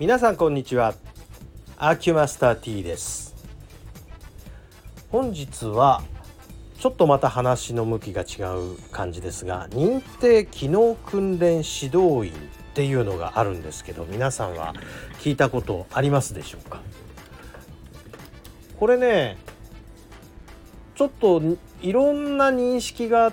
[0.00, 0.94] 皆さんこんにちは。
[1.76, 3.34] アーキュマスター T です。
[5.10, 6.04] 本日は
[6.78, 12.34] ちょっとまた話の向きが違う感じですが認定機能訓練指導員っ
[12.74, 14.72] ていうのがあるんですけど皆さんは
[15.18, 16.80] 聞いたことありますでしょうか？
[18.78, 19.36] これね
[20.94, 21.42] ちょっと
[21.82, 23.32] いろんな認識があっ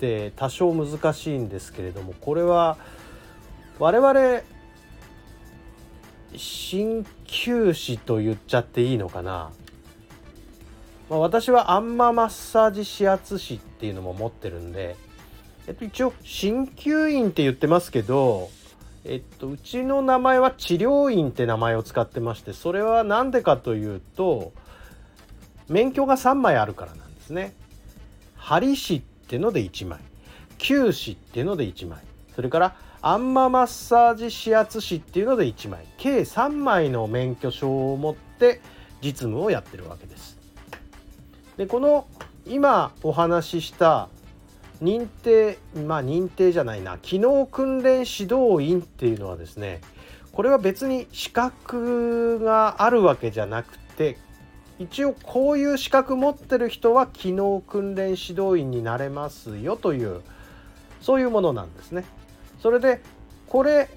[0.00, 2.78] て多少難しいんですけれどもこれは
[3.78, 4.42] 我々
[6.36, 9.50] 鍼灸師と言っちゃっていいのかな、
[11.10, 14.96] まあ、私はあんまマッサージ指圧師っていうのも持ってるんで、
[15.66, 18.50] えっと、一応鍼灸院って言ってますけど
[19.04, 24.52] えっと、うちの名前は治療院って名前を使ってましてそれは何でかというと
[25.68, 27.54] 免許が3枚あるからなんですね。
[28.36, 30.00] 針師ってので1枚
[30.58, 32.00] 灸師ってので1枚
[32.34, 38.60] それからアンママッサージ指圧師っていうので1枚計3枚の免許証を持って
[39.00, 40.38] 実務をやってるわけです。
[41.56, 42.06] でこの
[42.46, 44.08] 今お話しした
[44.80, 49.80] 認定まあ認定じゃないな機能訓練指導員っていうのはですね
[50.32, 54.16] これは別に資格があるわけじゃなくて
[54.78, 60.22] 一応こういう資格持ってる人は機能訓練指導員になれますよという
[61.00, 62.04] そういうものなんですね。
[62.62, 63.00] それで
[63.48, 63.88] これ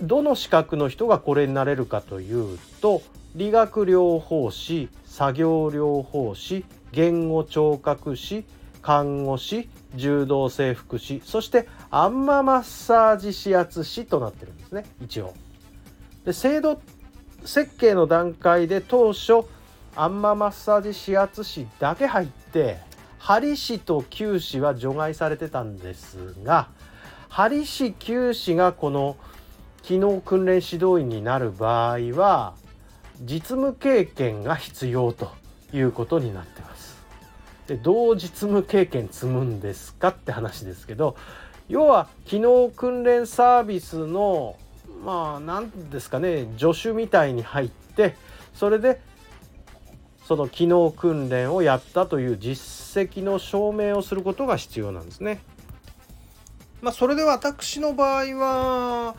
[0.00, 3.02] どの資格の人がこれになれるかというと
[3.34, 8.44] 理学療法士作業療法士言語聴覚士
[8.80, 15.34] 看護師柔道整復師そしてアンママッサージ指圧師となってるんですね一応。
[16.24, 16.80] で制度
[17.44, 19.44] 設計の段階で当初
[19.96, 22.78] アンママッサージ指圧師だけ入って
[23.18, 26.68] 針師と灸師は除外されてたんですが
[27.28, 29.16] 針師灸師がこの
[29.82, 32.54] 機能訓練指導員になる場合は
[33.20, 35.30] 実務経験が必要と
[35.72, 36.98] いうことになってます。
[37.66, 41.16] でどう実務経験積むんですかって話ですけど
[41.68, 44.56] 要は機能訓練サービスの
[45.04, 48.16] まあ何ですかね助手みたいに入って
[48.54, 49.00] それで
[50.24, 52.58] その機能訓練をやったという実
[53.10, 55.40] 績の証明をすることが必要なんですね。
[56.80, 59.16] まあ、それで私の場合は、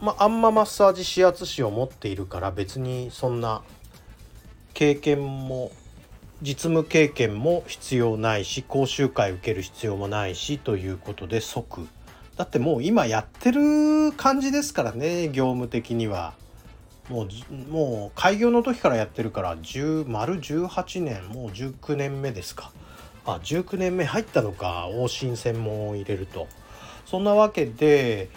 [0.00, 3.62] まあ、あんまマッサージ指圧師を持っているから別にそんな
[4.74, 5.72] 経験も
[6.40, 11.88] 実務経験も必要ないし講習会受ける必要もないしということで即。
[12.36, 16.34] だってもう今やってる感じですからね業務的には。
[17.08, 22.70] もうもう開業の時からやってるから10丸18年もう19年目ですか。
[23.34, 26.46] あ19年目入ったのか往診専門を入れると。
[27.06, 28.28] そんなわけで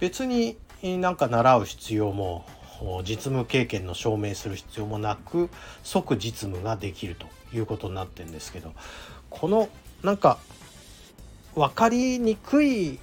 [0.00, 2.46] 別になんか習う必要も
[3.02, 5.50] 実務経験の証明する必要もなく
[5.82, 8.72] 即実務ができるということになってるんですけど
[9.28, 9.68] この
[10.02, 10.38] なんか
[11.54, 12.98] 分かりにくい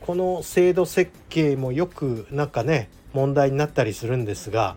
[0.00, 4.76] この制度設計もよくなんかね問題になったりするんですが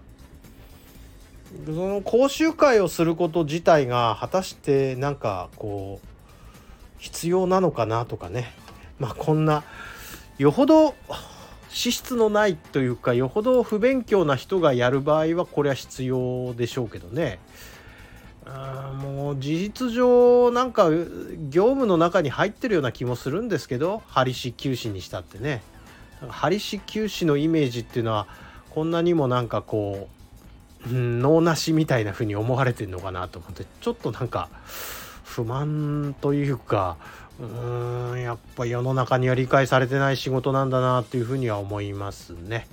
[1.65, 6.07] その講習会をすること自体が果たしてなんかこう
[6.99, 8.53] 必要なのかなとかね。
[8.99, 9.63] まあこんな
[10.37, 10.93] よほど
[11.69, 17.39] 資質のないというかよほど不勉強な人がやる場合はこれは必要でしょうけどね。
[18.45, 20.89] あもう事実上なんか
[21.49, 25.61] 業務の中に入ってるような気もするんですけど針師休止にしたってね。
[26.27, 28.27] 針師休止のイメージっていうのは
[28.71, 30.18] こんなにもなんかこう
[30.87, 34.49] 脳なしみたいな風に思われてるのかなと思ってちょっとなんか
[35.23, 36.97] 不満というか
[37.39, 42.67] うーんやっぱ世の中には理解されてない仕事なんだなっていうふうには思いますね。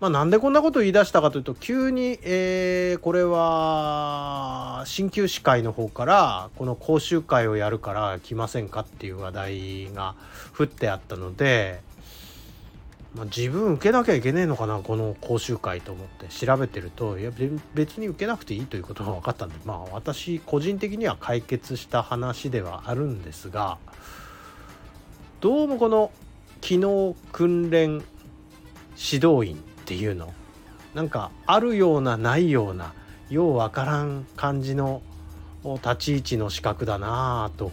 [0.00, 10.14] まあ、なんでこんなこと言い出したかというと急に、えー、これは鍼灸師会の方からこの講習会をやるから来ませんかっていう話題が
[10.58, 11.80] 降ってあったので
[13.14, 17.30] まあ、自分受けなきゃいけねえのかなこの講習会と思って調べてるといや
[17.72, 23.78] 別に受けなくていいということが分かったんでまあ私個人的には解決した話ではあるんですが
[25.40, 26.10] どうもこの
[26.60, 28.02] 機能訓練
[28.96, 30.34] 指導員っていうの
[30.94, 32.94] なんかあるようなないような
[33.30, 35.02] ようわからん感じの
[35.64, 37.72] 立ち位置の資格だなぁと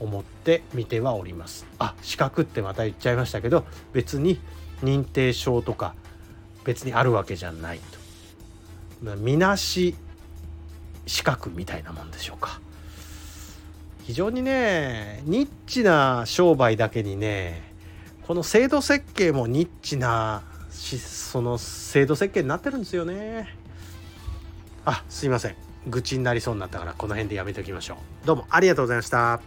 [0.00, 1.66] 思って見てはおります。
[1.78, 4.40] あ資格ってまた言っちゃいましたけど別に
[4.82, 5.94] 認定証とか
[6.64, 7.80] 別にあるわけじゃない
[9.02, 9.16] と。
[9.16, 9.96] みなし
[11.06, 12.60] 資格みたいなもんでしょうか。
[14.04, 17.72] 非常にねニッチな商売だけにね
[18.26, 23.48] この制度設計もニッチなその制度設計になってるんですよね。
[24.84, 25.56] あすいません。
[25.86, 27.94] 愚痴になりそうになったからこの辺でやめておきましょ
[28.24, 28.26] う。
[28.26, 29.40] どうもありがとうございました。